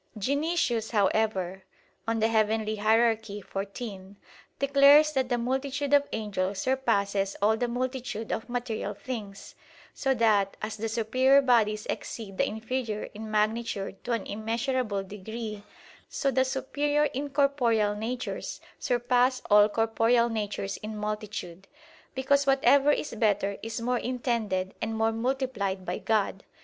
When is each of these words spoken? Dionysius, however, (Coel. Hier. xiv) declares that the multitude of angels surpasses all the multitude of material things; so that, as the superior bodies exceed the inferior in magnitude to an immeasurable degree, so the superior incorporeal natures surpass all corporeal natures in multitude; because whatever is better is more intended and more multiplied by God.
Dionysius, 0.17 0.89
however, 0.89 1.61
(Coel. 2.07 2.21
Hier. 2.21 3.15
xiv) 3.23 4.15
declares 4.57 5.11
that 5.11 5.29
the 5.29 5.37
multitude 5.37 5.93
of 5.93 6.07
angels 6.11 6.57
surpasses 6.57 7.35
all 7.39 7.55
the 7.55 7.67
multitude 7.67 8.31
of 8.31 8.49
material 8.49 8.95
things; 8.95 9.53
so 9.93 10.15
that, 10.15 10.57
as 10.59 10.77
the 10.77 10.89
superior 10.89 11.39
bodies 11.39 11.85
exceed 11.87 12.39
the 12.39 12.47
inferior 12.47 13.09
in 13.13 13.29
magnitude 13.29 14.03
to 14.03 14.13
an 14.13 14.25
immeasurable 14.25 15.03
degree, 15.03 15.61
so 16.09 16.31
the 16.31 16.45
superior 16.45 17.03
incorporeal 17.13 17.95
natures 17.95 18.59
surpass 18.79 19.43
all 19.51 19.69
corporeal 19.69 20.29
natures 20.29 20.77
in 20.77 20.97
multitude; 20.97 21.67
because 22.15 22.47
whatever 22.47 22.91
is 22.91 23.13
better 23.13 23.59
is 23.61 23.79
more 23.79 23.99
intended 23.99 24.73
and 24.81 24.97
more 24.97 25.11
multiplied 25.11 25.85
by 25.85 25.99
God. 25.99 26.43